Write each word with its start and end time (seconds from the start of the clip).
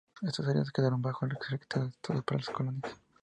Estas 0.23 0.47
áreas 0.47 0.71
quedaron 0.71 0.99
bajo 1.03 1.27
el 1.27 1.33
Secretario 1.33 1.85
de 1.89 1.91
Estado 1.91 2.23
para 2.23 2.39
las 2.39 2.49
Colonias. 2.49 2.91